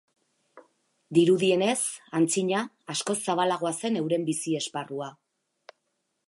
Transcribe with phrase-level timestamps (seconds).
[1.17, 1.83] Dirudienez
[2.21, 2.63] antzina
[2.95, 5.13] askoz zabalagoa zen euren bizi-esparrua.